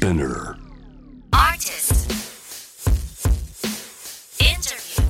[0.00, 0.54] Spinner.
[1.32, 2.08] Artist.
[4.38, 5.02] Interview.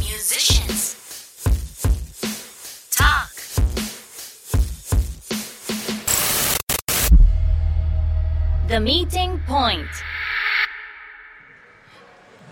[0.00, 0.96] Musicians.
[2.90, 3.30] Talk.
[8.66, 9.86] The Meeting Point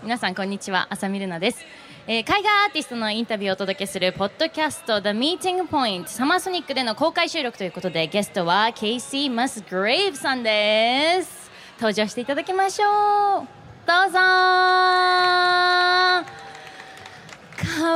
[0.03, 1.65] 皆さんこんにちは浅見ルナです、
[2.13, 13.47] えー海外アーティストのインタビューをお届けするポッドキャスト The Meeting Point サマーソニックでの公開収録ということでゲストは Casey Musgrave さんです登場していただきましょう
[13.87, 14.25] どうぞか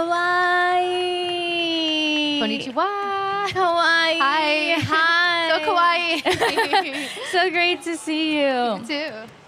[0.08, 3.48] わいいこんにちは。
[3.54, 4.76] かわいい Hi.
[4.80, 6.24] Hi So kawaii.
[7.34, 9.45] So great to see you too.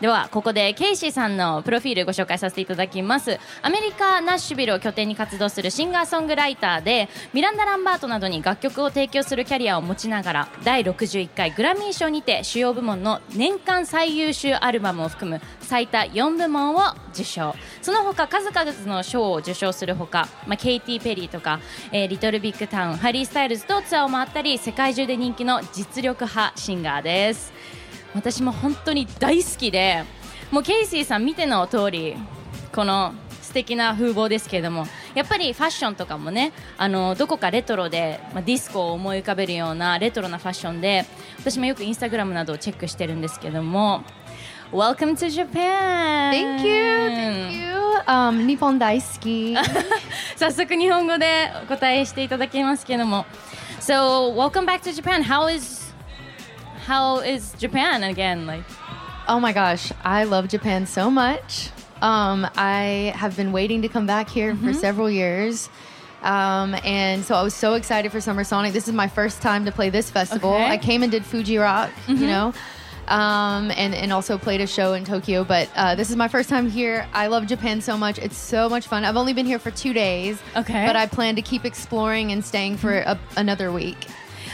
[0.00, 3.38] ではここでケイシーさんのプロフィールご紹介させていただきます。
[3.62, 16.80] アメリカ・ナッシュビルを拠点に活動するシンガーソングライターでミランダ・ランバートなどに楽曲を提供するキャリアを持ちながら第61回グラミー賞にて主要部門の年間最優秀アルバムを含む最多4部門を
[17.14, 17.54] 受賞。
[17.80, 21.60] その他数々の賞を受賞するほか、まあ、ケイティ・ペリーとか、
[21.92, 27.52] えーリトル・ビッグ・タウンハリー・スタイルズとツアーを回ったり世界中で人気の実力派シンガーです。
[28.16, 30.04] 私も本当に大好きで
[30.50, 32.16] もうケイシーさん見ての通り
[32.72, 41.06] この素敵な風貌ですけれどもやっぱりファッションとかもねあのどこかレトロで、まあ、ディスコを思い浮かべるようなレトロなファッションで
[41.38, 44.02] 私もよくインスタグラムなどをチェックしてるんですけども
[44.72, 46.32] Welcome to Japan!
[46.32, 46.82] Thank you.
[47.08, 47.76] Thank you.
[48.08, 49.56] Um, Nippon daisuki.
[50.36, 53.26] 早速日本語でお答えしていただきますけども
[53.80, 55.85] So welcome back to Japan How is
[56.86, 58.46] How is Japan again?
[58.46, 58.62] Like
[59.28, 61.70] oh my gosh, I love Japan so much.
[62.00, 65.68] Um, I have been waiting to come back here for several years.
[66.22, 68.72] Um, and so I was so excited for Summer Sonic.
[68.72, 70.54] This is my first time to play this festival.
[70.54, 70.64] Okay.
[70.70, 72.52] I came and did Fuji Rock, you know,
[73.08, 75.42] um, and, and also played a show in Tokyo.
[75.44, 77.06] But uh, this is my first time here.
[77.12, 78.18] I love Japan so much.
[78.18, 79.04] It's so much fun.
[79.04, 80.86] I've only been here for two days, Okay.
[80.86, 84.06] but I plan to keep exploring and staying for a, another week.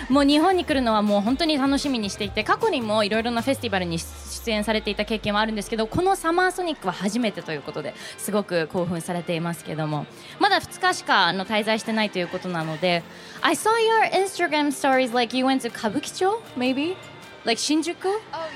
[0.09, 10.07] もう日本に来るのはもう本当に楽しみにしていて過去にもいろいろなフェスティバルに出演されていた経験はあるんですけどこのサマーソニックは初めてということですごく興奮されていますけども
[10.41, 13.03] まだ2日しかあの滞在してないということなので
[13.41, 16.97] I saw your Instagram stories like you went to 歌舞伎町 maybe?
[17.45, 18.49] Like 新宿 Oh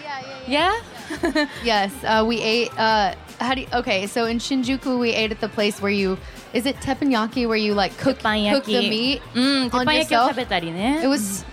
[0.47, 1.47] yeah, yeah?
[1.65, 2.71] Yes, uh, we ate.
[2.78, 4.07] Uh, how do you, okay?
[4.07, 6.19] So in Shinjuku, we ate at the place where you
[6.56, 10.39] Is it teppanyaki where you like cook, cook the meat mm, on yourself?
[10.39, 11.44] It was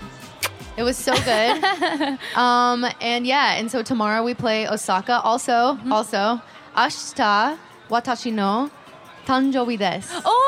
[0.78, 1.62] it was so good.
[2.38, 5.20] um, and yeah, and so tomorrow we play Osaka.
[5.20, 5.92] Also, mm-hmm.
[5.92, 6.42] also,
[6.78, 7.58] Ashita
[7.90, 8.72] Watashi no
[9.26, 10.22] Tanjobi desu.
[10.24, 10.40] Oh,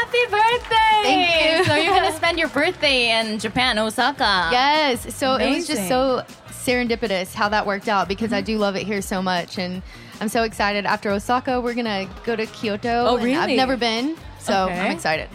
[0.00, 1.02] happy birthday!
[1.02, 1.64] Thank you.
[1.66, 4.48] so you're gonna spend your birthday in Japan, Osaka.
[4.50, 5.14] Yes.
[5.14, 5.52] So Amazing.
[5.52, 8.36] it was just so serendipitous how that worked out because mm-hmm.
[8.36, 8.62] I do mm-hmm.
[8.62, 9.82] love it here so much and
[10.20, 10.86] I'm so excited.
[10.86, 13.06] After Osaka, we're gonna go to Kyoto.
[13.06, 13.36] Oh, really?
[13.36, 14.80] I've never been, so Okay.
[14.80, 15.28] I'm excited.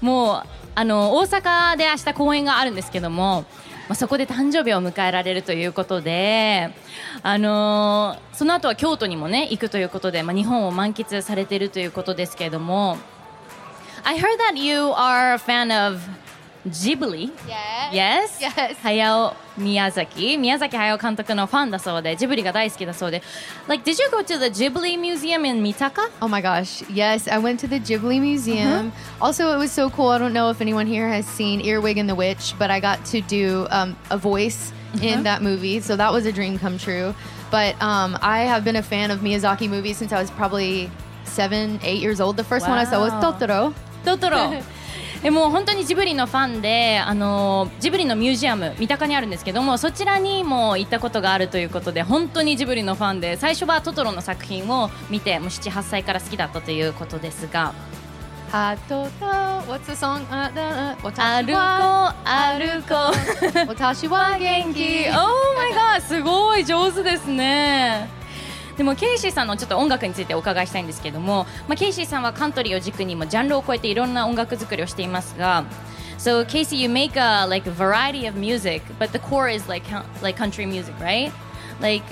[0.00, 0.42] もう
[0.74, 3.44] あの大阪で明日公演があるんですけども、
[3.88, 6.70] まあ、そこで誕生日を迎えられるということで、
[7.22, 12.96] あのーその後は京都にもね行くということで、まあ、日本を満喫されているということですけれども
[14.02, 16.00] I heard that you are a fan of
[16.67, 17.29] Ghibli
[17.93, 18.39] Yes?
[18.41, 18.77] Yes.
[18.81, 23.21] hayao Miyazaki 宮崎駿監督のファンだそうでジブリが大好きだそうで
[23.67, 26.09] Like, did you go to the Ghibli Museum in Mitaka?
[26.21, 26.83] Oh my gosh.
[26.91, 28.91] Yes, I went to the Ghibli Museum.
[29.21, 30.09] Also, it was so cool.
[30.09, 33.05] I don't know if anyone here has seen Earwig and the Witch, but I got
[33.13, 35.81] to do um, a voice in that movie.
[35.81, 37.13] So that was a dream come true.
[37.51, 40.89] But um, I have been a fan of Miyazaki movies since I was probably
[41.25, 42.37] seven, eight years old.
[42.37, 43.33] The first one I saw was Wow.
[44.03, 44.63] Totoro.
[45.22, 57.74] えもう本当にジブリのファンであのジブリのミュージアム三鷹にあるんですけどもそちらにも行ったことがあるということで本当にジブリのファンで最初はトトロの作品を見てもう78歳から好きだったということですが
[58.50, 59.62] Hatoto.
[59.68, 60.26] What's the song?
[60.28, 65.08] Uh, uh, uh, 歩こう歩こう watashi wa genki.
[65.10, 68.08] Oh my god すごい上手ですね
[68.79, 75.65] でもケイシーさんのちょっと音楽についてお伺いしたいんですけども、まあ、ケイシーさんはカントリーを軸にもジャンルを超えていろんな音楽作りをしていますが
[76.17, 79.85] So Casey, you make a like a variety of music, but the core is like
[79.85, 81.31] coun- like country music, right?
[81.81, 82.03] Like,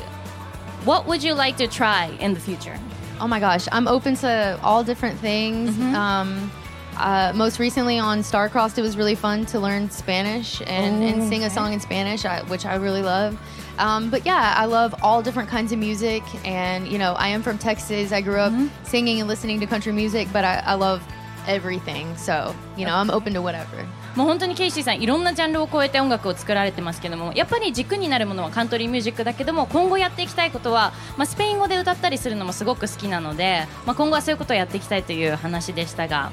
[0.84, 2.78] what would you like to try in the future?
[3.22, 5.80] Oh my gosh, I'm open to all different things.
[5.96, 6.52] Um,
[6.98, 11.44] uh, most recently on Starcrossed, it was really fun to learn Spanish and, and sing
[11.44, 13.38] a song in Spanish, I, which I really love.
[13.80, 16.24] Um, but yeah, I love all different kinds of music.
[16.46, 18.12] And, you know, I am from Texas.
[18.12, 18.54] I grew up
[18.84, 21.04] singing and listening to country music, but I, I love
[21.48, 22.16] everything.
[22.16, 23.88] So, you know, I'm open to whatever.
[24.16, 36.32] もう本当にケイシーさんいろんなジャンルを超えて音楽を作られてますけどもやっぱり軸になるものはカントリーミュージックだけども今後やっていきたいことは、まあ、スペイン語で歌ったりするのもすごく好きなので、まあ、今後はそういうことをやっていきたいという話でしたが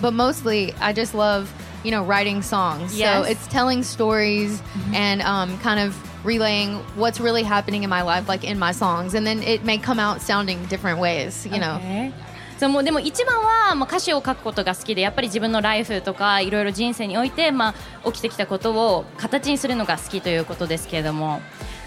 [0.00, 1.52] But mostly, I just love,
[1.82, 2.96] you know, writing songs.
[2.96, 3.24] Yes.
[3.24, 8.28] So it's telling stories and um, kind of relaying what's really happening in my life,
[8.28, 9.14] like in my songs.
[9.14, 11.76] And then it may come out sounding different ways, you know.
[11.76, 12.12] Okay.
[12.58, 21.40] そうもうでも一番はまあ歌詞を書くことが好きでやっぱり自分のライフとかいろいろ人生においてまあ起きてきたことを形にするのが好きということですけれども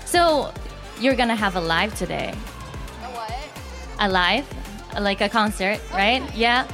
[0.06, 0.52] So
[1.00, 2.34] you're gonna have a live today
[4.00, 4.46] a live
[5.00, 6.66] like a concert right yeah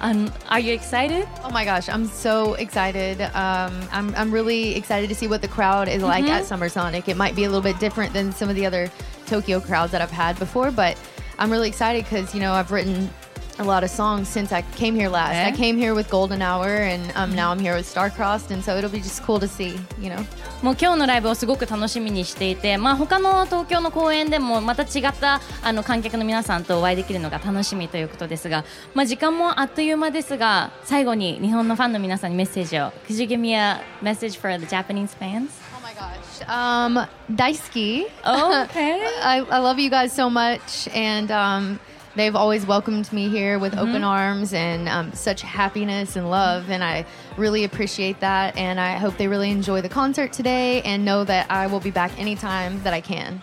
[0.00, 3.20] um, are you excited Oh my gosh, I'm so excited.
[3.20, 7.06] Um, I'm, I'm really excited to see what the crowd is like at Summer Sonic.
[7.06, 8.90] It might be a little bit different than some of the other
[9.26, 10.96] Tokyo crowds that I've had before, but
[11.38, 13.10] I'm really excited because, you know, I've written
[13.58, 15.34] a lot of songs since I came here last.
[15.34, 15.46] Eh?
[15.46, 18.76] I came here with Golden Hour, and um, now I'm here with Starcrossed, and so
[18.76, 20.24] it'll be just cool to see, you know.
[20.62, 28.64] もう今日のライブをすごく楽しみにしていて、まあ、他の東京の公演でもまた違ったあの観客の皆さんとお会いできるのが楽しみということですが、
[28.94, 35.50] まあ、時間もあっという間ですが最後に日本のファンの皆さんにメッセージを Could you give me a message for the Japanese fans?
[35.76, 36.24] Oh my gosh.
[36.48, 38.06] Um, Daisuki.
[38.24, 39.04] Okay.
[39.22, 41.78] I, I love you guys so much, and um,
[42.15, 46.83] they've always welcomed me here with open arms and um, such happiness and love, and
[46.83, 47.05] I
[47.37, 48.57] really appreciate that.
[48.57, 51.91] And I hope they really enjoy the concert today and know that I will be
[51.91, 53.41] back anytime that I can.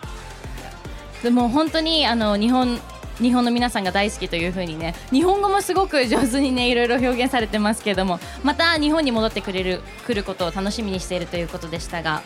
[1.23, 2.79] でも本当にあの日本
[3.19, 12.21] 日本の皆さんが大好きというふうにね日本語もすごく上手にねいろいろ表現されてますけどもまた日本に戻ってくれる来ることを楽しみにしているということでしたが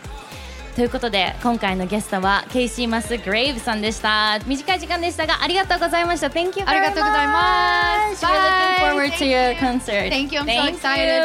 [0.77, 4.39] ということで今回のゲストはケイシー・マス・グレイブさんでした。
[4.47, 6.27] 短い時間でしたがありがとうございました。
[6.27, 8.23] Thank you ありがとうございます。
[8.23, 10.11] We're looking forward to your concert.
[10.11, 10.41] Thank you.
[10.41, 11.23] I'm so excited.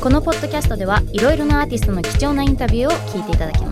[0.00, 3.71] このポッドキャストではいろいろなアーティストの貴重なインタビューを聞いていただけま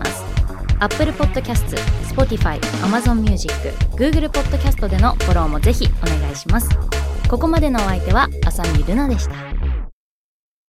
[0.81, 1.77] Apple Podcast、
[2.09, 3.53] Spotify、Amazon Music、
[3.91, 6.69] Google Podcast でのフォローもぜひお願いします
[7.29, 9.60] ここまでのお相手は浅見ルナでした